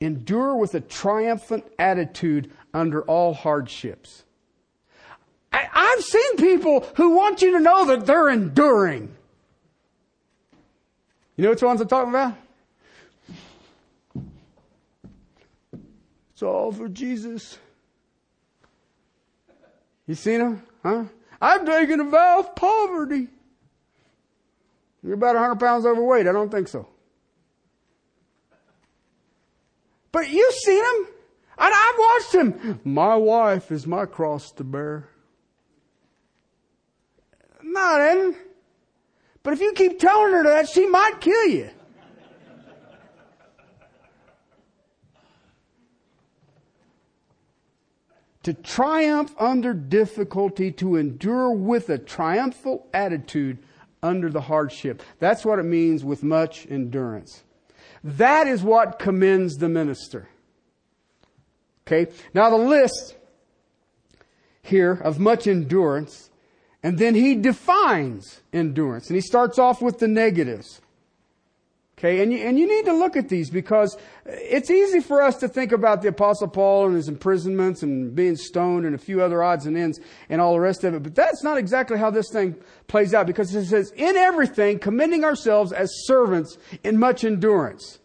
[0.00, 4.24] Endure with a triumphant attitude under all hardships.
[5.52, 9.14] I, I've seen people who want you to know that they're enduring.
[11.36, 12.34] You know which ones I'm talking about?
[16.36, 17.58] It's all for Jesus.
[20.06, 20.62] You seen him?
[20.82, 21.04] Huh?
[21.40, 23.28] I'm taking a vow of poverty.
[25.02, 26.26] You're about 100 pounds overweight.
[26.26, 26.86] I don't think so.
[30.12, 31.06] But you've seen him.
[31.56, 32.80] And I've watched him.
[32.84, 35.08] My wife is my cross to bear.
[37.62, 38.36] Not in.
[39.42, 41.70] But if you keep telling her that, she might kill you.
[48.46, 53.58] To triumph under difficulty, to endure with a triumphal attitude
[54.04, 55.02] under the hardship.
[55.18, 57.42] That's what it means with much endurance.
[58.04, 60.28] That is what commends the minister.
[61.88, 63.16] Okay, now the list
[64.62, 66.30] here of much endurance,
[66.84, 70.80] and then he defines endurance, and he starts off with the negatives.
[71.98, 75.36] Okay, and you, and you need to look at these because it's easy for us
[75.36, 79.22] to think about the Apostle Paul and his imprisonments and being stoned and a few
[79.22, 82.10] other odds and ends and all the rest of it, but that's not exactly how
[82.10, 82.54] this thing
[82.86, 87.98] plays out because it says, in everything, commending ourselves as servants in much endurance.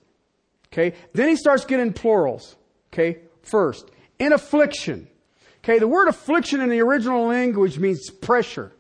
[0.71, 0.95] Okay.
[1.11, 2.55] Then he starts getting plurals.
[2.93, 3.19] Okay.
[3.41, 5.09] First, in affliction.
[5.65, 5.79] Okay.
[5.79, 8.71] The word affliction in the original language means pressure.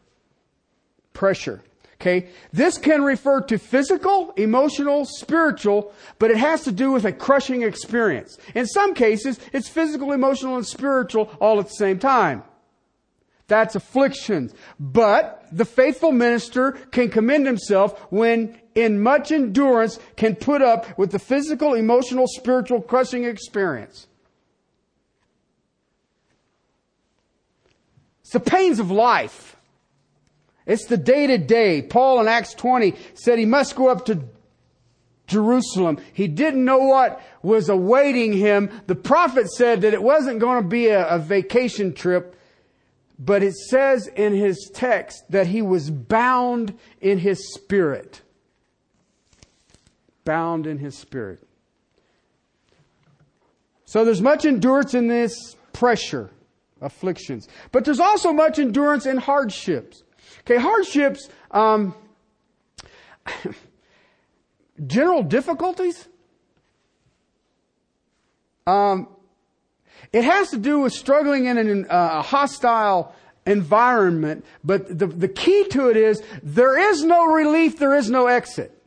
[1.11, 1.61] Pressure.
[2.01, 2.29] Okay.
[2.51, 7.61] This can refer to physical, emotional, spiritual, but it has to do with a crushing
[7.61, 8.39] experience.
[8.55, 12.41] In some cases, it's physical, emotional, and spiritual all at the same time.
[13.45, 14.55] That's afflictions.
[14.79, 21.11] But the faithful minister can commend himself when in much endurance can put up with
[21.11, 24.07] the physical, emotional, spiritual crushing experience.
[28.21, 29.55] It's the pains of life.
[30.65, 31.81] It's the day to day.
[31.81, 34.23] Paul in Acts 20 said he must go up to
[35.27, 35.99] Jerusalem.
[36.13, 38.69] He didn't know what was awaiting him.
[38.87, 42.35] The prophet said that it wasn't going to be a, a vacation trip,
[43.17, 48.21] but it says in his text that he was bound in his spirit.
[50.25, 51.47] Bound in his spirit.
[53.85, 56.29] So there's much endurance in this pressure,
[56.81, 57.47] afflictions.
[57.71, 60.03] But there's also much endurance in hardships.
[60.41, 61.93] Okay, hardships, um,
[64.87, 66.07] general difficulties.
[68.65, 69.07] Um,
[70.11, 75.27] it has to do with struggling in an, uh, a hostile environment, but the, the
[75.27, 78.77] key to it is there is no relief, there is no exit.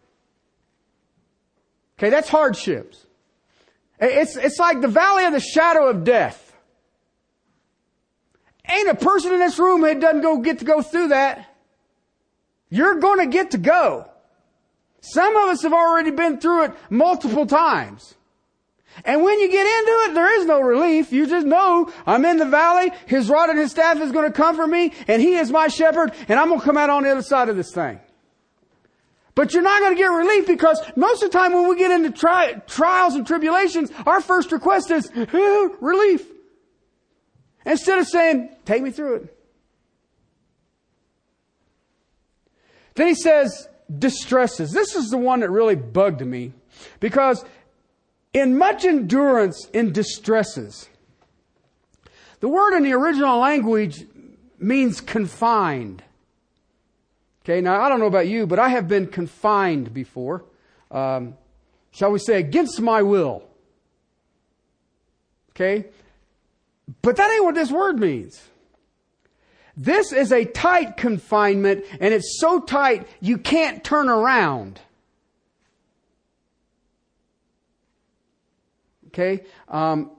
[1.98, 3.06] Okay, that's hardships.
[4.00, 6.43] It's, it's like the valley of the shadow of death.
[8.68, 11.48] Ain't a person in this room that doesn't go get to go through that.
[12.70, 14.08] You're going to get to go.
[15.00, 18.14] Some of us have already been through it multiple times.
[19.04, 21.12] And when you get into it, there is no relief.
[21.12, 22.90] You just know I'm in the valley.
[23.06, 26.14] His rod and his staff is going to comfort me and he is my shepherd
[26.28, 28.00] and I'm going to come out on the other side of this thing.
[29.34, 31.90] But you're not going to get relief because most of the time when we get
[31.90, 35.10] into tri- trials and tribulations, our first request is
[35.80, 36.24] relief.
[37.64, 39.38] Instead of saying, take me through it.
[42.94, 44.72] Then he says, distresses.
[44.72, 46.52] This is the one that really bugged me
[47.00, 47.44] because
[48.32, 50.88] in much endurance in distresses,
[52.40, 54.04] the word in the original language
[54.58, 56.02] means confined.
[57.44, 60.44] Okay, now I don't know about you, but I have been confined before.
[60.90, 61.36] Um,
[61.90, 63.42] shall we say, against my will.
[65.50, 65.86] Okay?
[67.02, 68.42] But that ain't what this word means.
[69.76, 74.80] This is a tight confinement, and it's so tight you can't turn around.
[79.08, 79.44] Okay?
[79.68, 80.10] Um,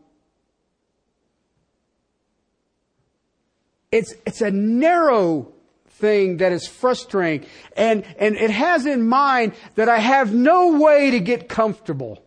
[3.92, 5.54] it's, it's a narrow
[5.88, 7.48] thing that is frustrating,
[7.78, 12.22] and, and it has in mind that I have no way to get comfortable.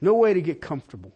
[0.00, 1.12] No way to get comfortable.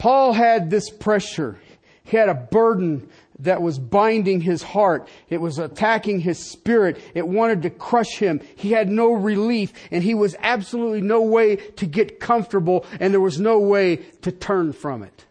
[0.00, 1.60] Paul had this pressure.
[2.04, 3.06] He had a burden
[3.40, 5.06] that was binding his heart.
[5.28, 6.98] It was attacking his spirit.
[7.14, 8.40] It wanted to crush him.
[8.56, 13.20] He had no relief and he was absolutely no way to get comfortable and there
[13.20, 15.26] was no way to turn from it.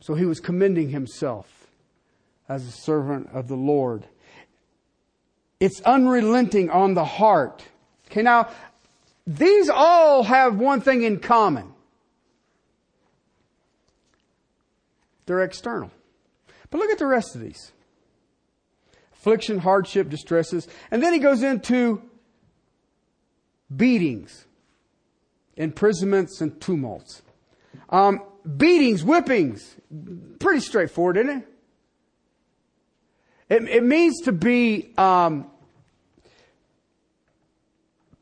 [0.00, 1.68] So he was commending himself
[2.48, 4.06] as a servant of the Lord.
[5.60, 7.62] It's unrelenting on the heart.
[8.10, 8.48] Okay, now
[9.30, 11.72] these all have one thing in common.
[15.26, 15.92] They're external.
[16.68, 17.70] But look at the rest of these.
[19.12, 20.66] Affliction, hardship, distresses.
[20.90, 22.02] And then he goes into
[23.74, 24.46] beatings,
[25.56, 27.22] imprisonments, and tumults.
[27.88, 28.24] Um,
[28.56, 29.76] beatings, whippings.
[30.40, 31.48] Pretty straightforward, isn't it?
[33.48, 35.48] It, it means to be um,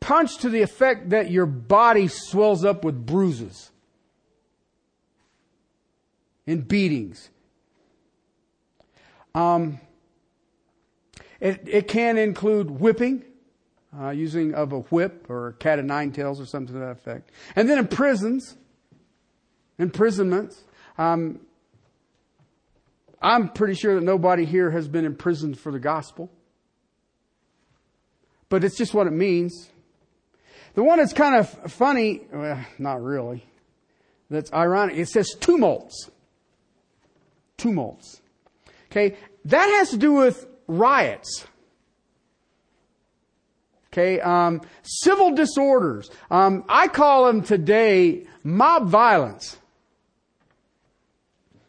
[0.01, 3.71] punch to the effect that your body swells up with bruises
[6.47, 7.31] and beatings.
[9.35, 9.81] Um,
[11.41, 13.23] it, it can include whipping,
[13.99, 16.91] uh, using of a whip or a cat of nine tails or something to that
[16.93, 17.31] effect.
[17.55, 18.57] And then in prisons,
[19.79, 20.65] imprisonments.
[20.97, 21.41] Um,
[23.21, 26.31] I'm pretty sure that nobody here has been imprisoned for the gospel.
[28.49, 29.71] But it's just what it means.
[30.79, 33.45] The one that's kind of funny, well, not really,
[34.31, 36.09] that's ironic, it says tumults.
[37.57, 38.21] Tumults.
[38.89, 39.17] Okay,
[39.47, 41.49] that has to do with riots.
[43.93, 46.13] Okay, um, civil disorders.
[46.31, 49.57] Um, I call them today mob violence.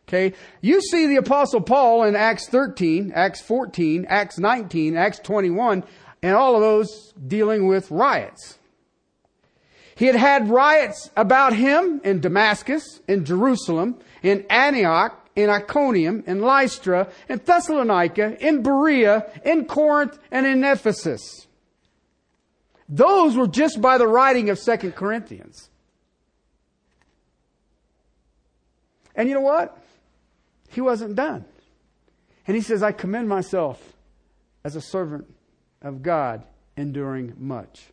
[0.07, 0.35] Okay?
[0.61, 5.83] You see the apostle Paul in Acts 13, Acts 14, Acts 19, Acts 21,
[6.21, 8.58] and all of those dealing with riots.
[9.99, 16.39] He had had riots about him in Damascus, in Jerusalem, in Antioch, in Iconium, in
[16.39, 21.47] Lystra, in Thessalonica, in Berea, in Corinth, and in Ephesus.
[22.87, 25.69] Those were just by the writing of Second Corinthians.
[29.13, 29.77] And you know what?
[30.69, 31.43] He wasn't done.
[32.47, 33.97] And he says, I commend myself
[34.63, 35.25] as a servant
[35.81, 36.45] of God,
[36.77, 37.89] enduring much.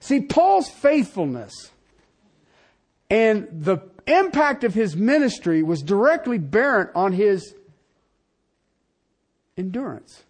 [0.00, 1.70] See, Paul's faithfulness
[3.10, 7.54] and the impact of his ministry was directly bearing on his
[9.56, 10.24] endurance.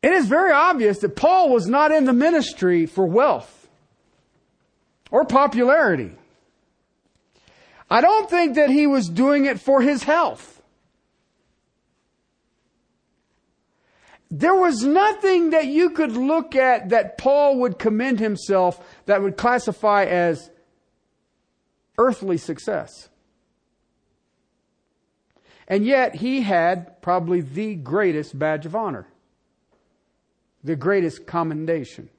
[0.00, 3.68] It is very obvious that Paul was not in the ministry for wealth
[5.10, 6.12] or popularity.
[7.90, 10.57] I don't think that he was doing it for his health.
[14.30, 19.36] There was nothing that you could look at that Paul would commend himself that would
[19.36, 20.50] classify as
[21.96, 23.08] earthly success.
[25.66, 29.06] And yet he had probably the greatest badge of honor,
[30.62, 32.10] the greatest commendation.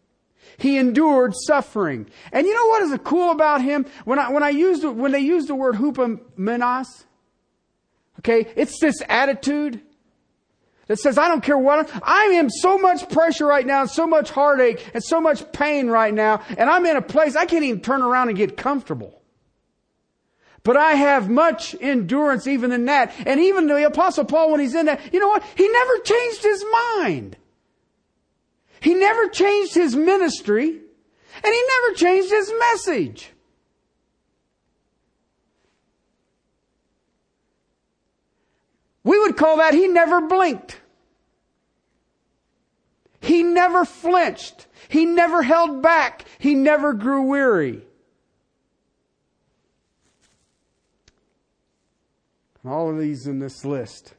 [0.57, 2.07] He endured suffering.
[2.31, 3.85] And you know what is cool about him?
[4.05, 6.87] When I, when I used, when they used the word hupamenos,
[8.19, 9.81] okay, it's this attitude
[10.89, 14.31] that says, I don't care what, I am so much pressure right now, so much
[14.31, 17.79] heartache, and so much pain right now, and I'm in a place I can't even
[17.79, 19.21] turn around and get comfortable.
[20.63, 23.13] But I have much endurance even in that.
[23.25, 25.43] And even the apostle Paul, when he's in that, you know what?
[25.55, 26.65] He never changed his
[26.97, 27.37] mind.
[28.81, 33.31] He never changed his ministry, and he never changed his message.
[39.03, 40.79] We would call that he never blinked.
[43.21, 44.67] He never flinched.
[44.87, 46.25] He never held back.
[46.39, 47.83] He never grew weary.
[52.65, 54.13] all of these in this list,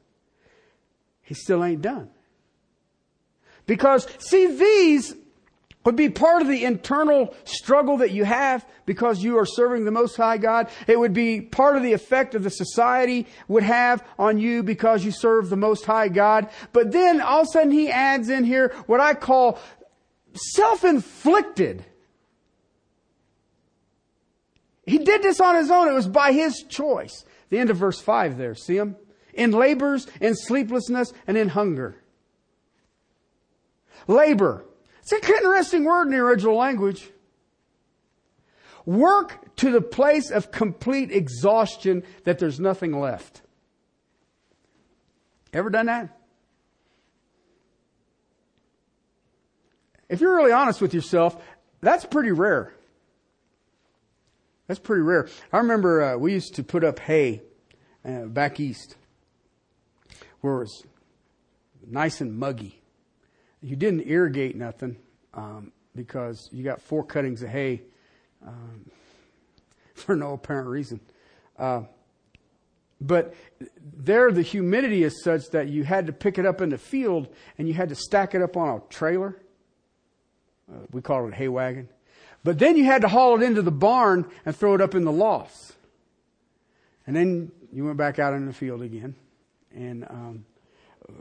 [1.22, 2.09] he still ain't done.
[3.66, 5.14] Because, see, these
[5.85, 9.91] would be part of the internal struggle that you have because you are serving the
[9.91, 10.68] Most High God.
[10.87, 15.05] It would be part of the effect of the society would have on you because
[15.05, 16.51] you serve the Most High God.
[16.72, 19.59] But then all of a sudden he adds in here what I call
[20.35, 21.85] self-inflicted.
[24.85, 25.89] He did this on his own.
[25.89, 27.24] It was by his choice.
[27.49, 28.55] The end of verse 5 there.
[28.55, 28.97] See him?
[29.33, 32.03] In labors, in sleeplessness, and in hunger.
[34.07, 34.64] Labor.
[35.12, 37.11] It's an interesting word in the original language.
[38.86, 43.42] Work to the place of complete exhaustion that there's nothing left.
[45.52, 46.16] Ever done that?
[50.08, 51.42] If you're really honest with yourself,
[51.80, 52.72] that's pretty rare.
[54.66, 55.28] That's pretty rare.
[55.52, 57.42] I remember uh, we used to put up hay
[58.04, 58.96] uh, back east
[60.40, 60.86] where it was
[61.86, 62.80] nice and muggy
[63.62, 64.96] you didn't irrigate nothing
[65.34, 67.82] um, because you got four cuttings of hay
[68.46, 68.90] um,
[69.94, 71.00] for no apparent reason.
[71.58, 71.82] Uh,
[73.00, 73.34] but
[73.96, 77.28] there, the humidity is such that you had to pick it up in the field
[77.56, 79.36] and you had to stack it up on a trailer.
[80.70, 81.88] Uh, we call it a hay wagon.
[82.44, 85.04] But then you had to haul it into the barn and throw it up in
[85.04, 85.74] the lofts.
[87.06, 89.14] And then you went back out in the field again.
[89.74, 90.44] And um,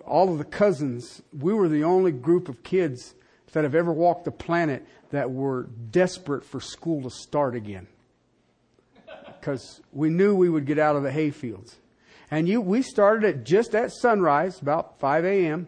[0.05, 3.15] all of the cousins, we were the only group of kids
[3.53, 7.87] that have ever walked the planet that were desperate for school to start again.
[9.25, 11.75] Because we knew we would get out of the hayfields.
[12.31, 15.67] And you, we started at just at sunrise, about 5 a.m.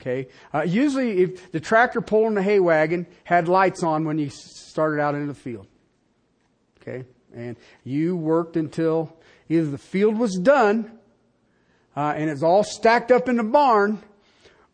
[0.00, 0.28] Okay.
[0.52, 5.00] Uh, usually, if the tractor pulling the hay wagon had lights on when you started
[5.00, 5.66] out into the field.
[6.80, 7.04] Okay.
[7.34, 9.16] And you worked until
[9.48, 10.95] either the field was done
[11.96, 14.02] uh, and it's all stacked up in the barn,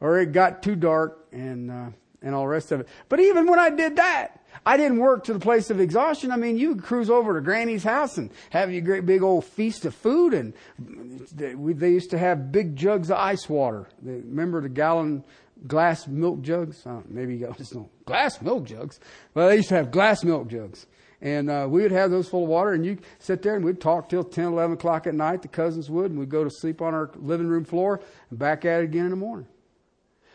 [0.01, 1.87] or it got too dark and uh,
[2.21, 2.89] and all the rest of it.
[3.09, 6.31] But even when I did that, I didn't work to the place of exhaustion.
[6.31, 9.85] I mean, you cruise over to Granny's house and have your great big old feast
[9.85, 10.53] of food, and
[11.35, 13.89] they, used to have big jugs of ice water.
[14.03, 15.25] Remember the gallon
[15.67, 16.85] glass milk jugs?
[17.09, 19.01] Maybe you just know glass milk jugs.
[19.35, 20.87] Well, they used to have glass milk jugs.
[21.23, 23.81] And uh, we would have those full of water, and you sit there and we'd
[23.81, 25.41] talk till 10, 11 o'clock at night.
[25.41, 28.65] The cousins would, and we'd go to sleep on our living room floor and back
[28.65, 29.47] at it again in the morning.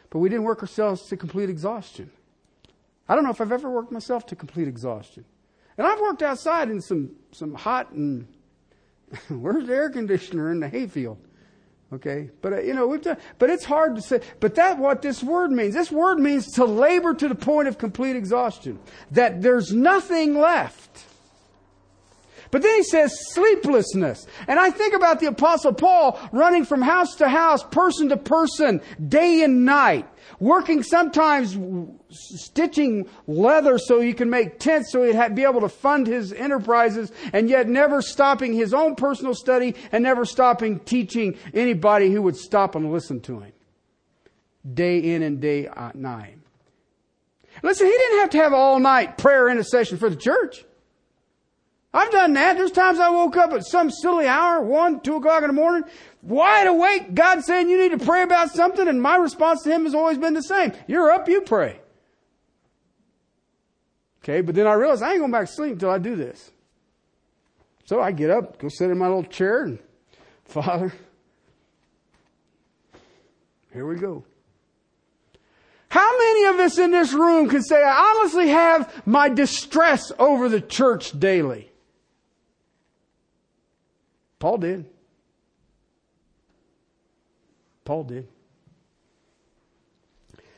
[0.10, 2.10] But we didn't work ourselves to complete exhaustion.
[3.10, 5.26] I don't know if I've ever worked myself to complete exhaustion.
[5.78, 8.28] And I've worked outside in some, some hot and
[9.30, 11.18] Where's the air conditioner in the hayfield?
[11.94, 14.20] Okay, but uh, you know, we've done, but it's hard to say.
[14.42, 15.74] But that what this word means.
[15.74, 18.78] This word means to labor to the point of complete exhaustion.
[19.12, 21.06] That there's nothing left.
[22.52, 24.26] But then he says sleeplessness.
[24.48, 28.82] And I think about the apostle Paul running from house to house, person to person,
[29.08, 30.08] day and night
[30.40, 31.58] working sometimes
[32.10, 37.12] stitching leather so he can make tents so he'd be able to fund his enterprises
[37.34, 42.38] and yet never stopping his own personal study and never stopping teaching anybody who would
[42.38, 43.52] stop and listen to him.
[44.74, 46.42] Day in and day out nine.
[47.64, 50.64] Listen, he didn't have to have all night prayer intercession for the church.
[51.98, 52.58] I've done that.
[52.58, 55.90] There's times I woke up at some silly hour, one, two o'clock in the morning,
[56.22, 59.84] wide awake, God saying you need to pray about something, and my response to Him
[59.86, 60.74] has always been the same.
[60.86, 61.80] You're up, you pray.
[64.24, 66.52] Okay, but then I realized I ain't going back to sleep until I do this.
[67.86, 69.80] So I get up, go sit in my little chair, and
[70.46, 70.94] Father,
[73.74, 74.24] here we go.
[75.90, 80.48] How many of us in this room can say, I honestly have my distress over
[80.48, 81.72] the church daily?
[84.40, 84.86] Paul did.
[87.86, 88.28] Paul did.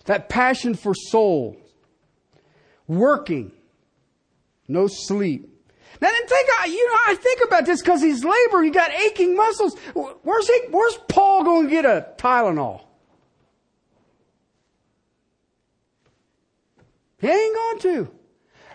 [0.05, 1.55] That passion for soul,
[2.87, 3.51] working,
[4.67, 5.47] no sleep.
[6.01, 9.35] Now then think, you know, I think about this because he's laboring, he got aching
[9.35, 9.77] muscles.
[10.23, 12.81] Where's he, where's Paul going to get a Tylenol?
[17.19, 18.18] He ain't going to.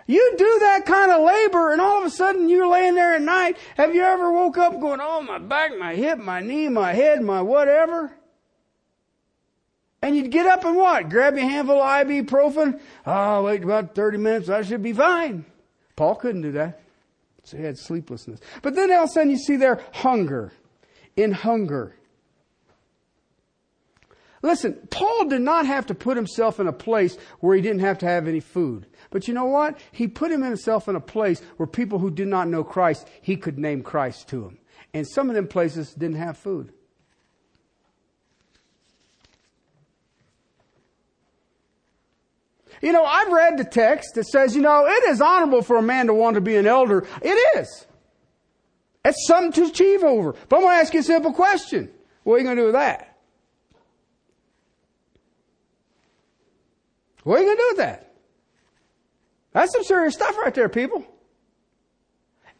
[0.06, 3.22] You do that kind of labor and all of a sudden you're laying there at
[3.22, 3.56] night.
[3.76, 7.22] Have you ever woke up going, oh, my back, my hip, my knee, my head,
[7.22, 8.12] my whatever?
[10.02, 11.08] And you'd get up and what?
[11.08, 12.78] Grab your handful of ibuprofen.
[13.06, 14.50] Oh, wait about 30 minutes.
[14.50, 15.46] I should be fine.
[15.96, 16.82] Paul couldn't do that.
[17.44, 18.40] So he had sleeplessness.
[18.60, 20.52] But then all of a sudden you see there hunger.
[21.16, 21.94] In hunger.
[24.42, 27.96] Listen, Paul did not have to put himself in a place where he didn't have
[28.00, 28.86] to have any food.
[29.14, 29.78] But you know what?
[29.92, 33.56] He put himself in a place where people who did not know Christ, he could
[33.56, 34.58] name Christ to them.
[34.92, 36.72] And some of them places didn't have food.
[42.82, 45.82] You know, I've read the text that says, you know, it is honorable for a
[45.82, 47.06] man to want to be an elder.
[47.22, 47.86] It is.
[49.04, 50.32] It's something to achieve over.
[50.48, 51.88] But I'm going to ask you a simple question.
[52.24, 53.16] What are you going to do with that?
[57.22, 58.03] What are you going to do with that?
[59.54, 61.06] That's some serious stuff right there, people.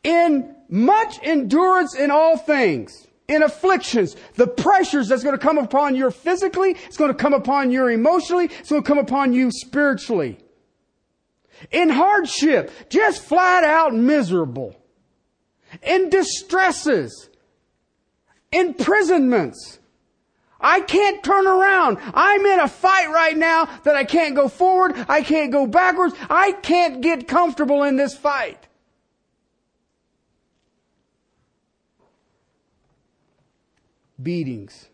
[0.03, 5.97] In much endurance in all things in afflictions, the pressures that's going to come upon
[5.97, 9.51] you physically, it's going to come upon you emotionally, it's going to come upon you
[9.51, 10.39] spiritually.
[11.71, 14.77] In hardship, just flat out miserable.
[15.83, 17.31] In distresses,
[18.53, 19.79] imprisonments.
[20.65, 21.99] I can't turn around.
[22.13, 24.95] I'm in a fight right now that I can't go forward.
[25.09, 26.15] I can't go backwards.
[26.29, 28.67] I can't get comfortable in this fight.
[34.23, 34.89] beatings,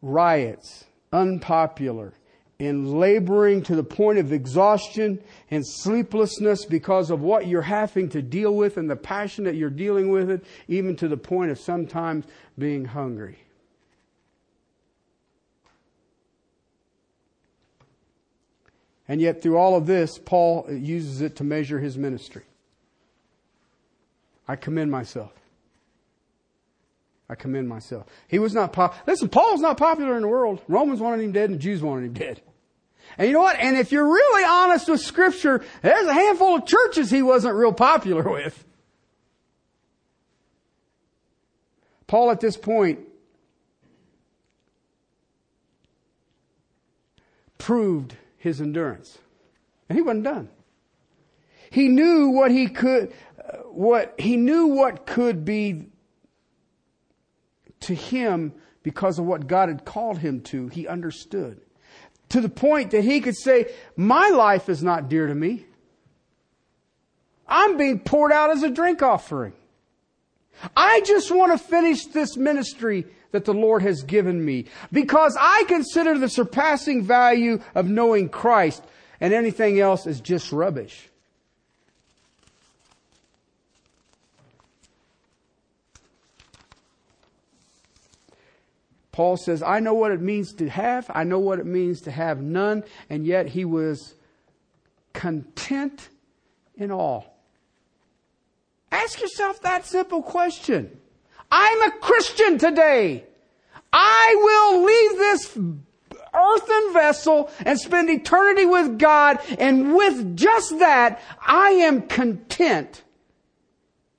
[0.00, 2.14] riots, unpopular,
[2.60, 8.22] and laboring to the point of exhaustion and sleeplessness because of what you're having to
[8.22, 11.58] deal with and the passion that you're dealing with it, even to the point of
[11.58, 12.24] sometimes
[12.56, 13.43] being hungry.
[19.06, 22.44] And yet, through all of this, Paul uses it to measure his ministry.
[24.48, 25.32] I commend myself.
[27.28, 28.06] I commend myself.
[28.28, 28.94] He was not pop.
[29.06, 30.60] Listen, Paul's not popular in the world.
[30.68, 32.42] Romans wanted him dead and Jews wanted him dead.
[33.16, 33.58] And you know what?
[33.58, 37.72] And if you're really honest with scripture, there's a handful of churches he wasn't real
[37.72, 38.64] popular with.
[42.06, 43.00] Paul at this point
[47.58, 48.14] proved
[48.44, 49.16] his endurance.
[49.88, 50.50] And he wasn't done.
[51.70, 53.14] He knew what he could,
[53.64, 55.86] what, he knew what could be
[57.80, 60.68] to him because of what God had called him to.
[60.68, 61.62] He understood.
[62.28, 65.64] To the point that he could say, My life is not dear to me.
[67.48, 69.54] I'm being poured out as a drink offering.
[70.76, 75.64] I just want to finish this ministry that the Lord has given me because I
[75.66, 78.80] consider the surpassing value of knowing Christ
[79.20, 81.08] and anything else is just rubbish.
[89.10, 92.12] Paul says, I know what it means to have, I know what it means to
[92.12, 94.14] have none, and yet he was
[95.12, 96.08] content
[96.76, 97.36] in all.
[98.92, 101.00] Ask yourself that simple question.
[101.50, 103.24] I'm a Christian today.
[103.92, 105.58] I will leave this
[106.34, 109.38] earthen vessel and spend eternity with God.
[109.58, 113.02] And with just that, I am content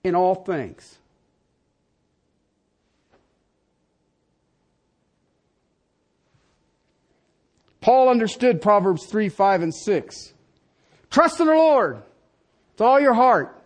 [0.04, 0.98] in all things.
[7.82, 10.34] Paul understood Proverbs 3, 5, and 6.
[11.12, 12.02] Trust in the Lord
[12.72, 13.62] with all your heart.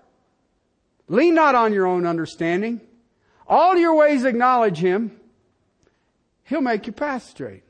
[1.08, 2.82] Lean not on your own understanding.
[3.50, 5.20] All your ways acknowledge Him.
[6.44, 7.64] He'll make your path straight.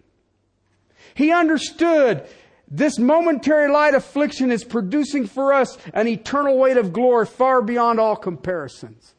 [1.16, 2.28] He understood
[2.70, 8.00] this momentary light affliction is producing for us an eternal weight of glory far beyond
[8.00, 9.16] all comparisons.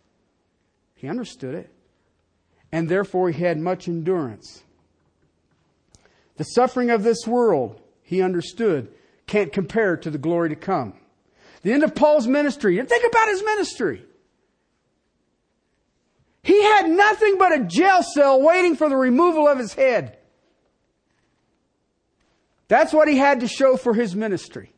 [0.94, 1.70] He understood it.
[2.70, 4.62] And therefore he had much endurance.
[6.36, 8.92] The suffering of this world, he understood,
[9.26, 10.94] can't compare to the glory to come.
[11.62, 14.04] The end of Paul's ministry, and think about his ministry.
[16.42, 20.16] He had nothing but a jail cell waiting for the removal of his head.
[22.68, 24.72] That's what he had to show for his ministry.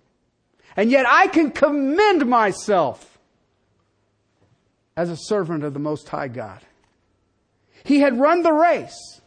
[0.76, 3.18] And yet I can commend myself
[4.96, 6.60] as a servant of the Most High God.
[7.84, 9.20] He had run the race.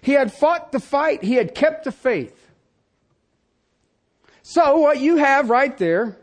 [0.00, 1.22] He had fought the fight.
[1.22, 2.50] He had kept the faith.
[4.42, 6.16] So what you have right there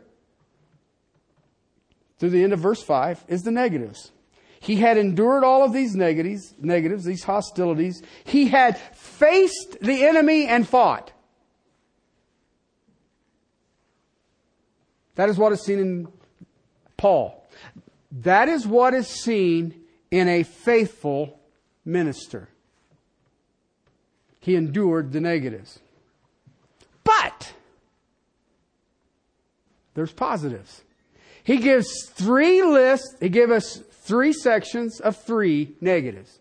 [2.18, 4.12] through the end of verse 5 is the negatives.
[4.64, 8.02] He had endured all of these negatives, negatives, these hostilities.
[8.24, 11.12] He had faced the enemy and fought.
[15.16, 16.08] That is what is seen in
[16.96, 17.46] Paul.
[18.10, 21.38] That is what is seen in a faithful
[21.84, 22.48] minister.
[24.40, 25.78] He endured the negatives.
[27.04, 27.52] But
[29.92, 30.80] there's positives.
[31.42, 36.40] He gives three lists, he gives us three sections of three negatives.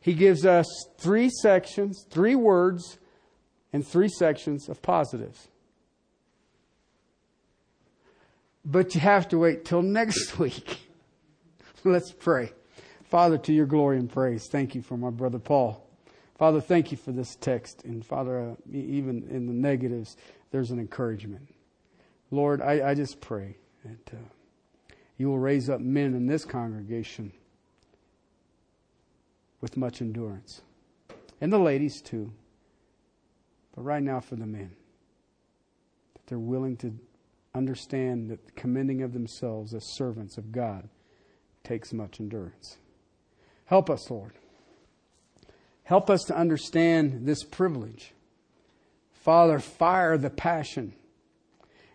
[0.00, 0.66] He gives us
[0.98, 2.98] three sections, three words,
[3.72, 5.48] and three sections of positives.
[8.64, 10.80] But you have to wait till next week.
[11.84, 12.52] Let's pray.
[13.04, 15.84] Father, to your glory and praise, thank you for my brother Paul.
[16.36, 17.82] Father, thank you for this text.
[17.84, 20.16] And Father, uh, even in the negatives,
[20.50, 21.48] there's an encouragement.
[22.30, 24.20] Lord, I, I just pray that uh,
[25.18, 27.32] you will raise up men in this congregation
[29.60, 30.62] with much endurance.
[31.40, 32.32] And the ladies too.
[33.74, 34.70] But right now for the men.
[36.14, 36.96] That they're willing to
[37.54, 40.88] understand that the commending of themselves as servants of God
[41.64, 42.78] takes much endurance.
[43.64, 44.32] Help us, Lord.
[45.82, 48.12] Help us to understand this privilege.
[49.12, 50.94] Father, fire the passion.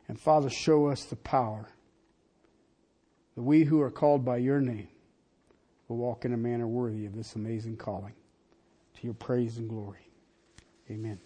[0.09, 1.69] And Father, show us the power
[3.35, 4.87] that we who are called by your name
[5.87, 8.13] will walk in a manner worthy of this amazing calling.
[8.95, 10.07] To your praise and glory.
[10.89, 11.19] Amen.